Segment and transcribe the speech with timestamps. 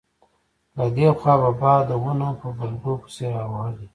[0.77, 3.87] له دې خوا به باد د ونو په بلګو پسې راوهلې.